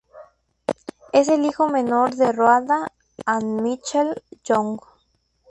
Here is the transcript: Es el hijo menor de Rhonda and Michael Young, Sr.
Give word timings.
Es 1.13 1.27
el 1.27 1.45
hijo 1.45 1.69
menor 1.69 2.15
de 2.15 2.31
Rhonda 2.31 2.87
and 3.27 3.61
Michael 3.61 4.23
Young, 4.43 4.79
Sr. 4.83 4.87